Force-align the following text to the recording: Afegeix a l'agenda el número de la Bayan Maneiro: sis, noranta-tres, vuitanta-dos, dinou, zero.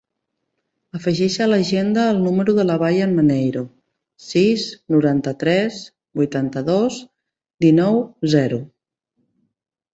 Afegeix 0.99 1.35
a 1.43 1.45
l'agenda 1.49 2.05
el 2.13 2.21
número 2.27 2.55
de 2.61 2.65
la 2.69 2.77
Bayan 2.85 3.13
Maneiro: 3.19 3.63
sis, 4.29 4.65
noranta-tres, 4.97 5.79
vuitanta-dos, 6.23 7.01
dinou, 7.69 8.05
zero. 8.37 8.63